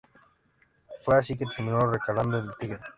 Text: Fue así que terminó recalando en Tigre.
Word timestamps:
Fue 1.03 1.15
así 1.15 1.35
que 1.37 1.45
terminó 1.45 1.79
recalando 1.81 2.39
en 2.39 2.49
Tigre. 2.57 2.79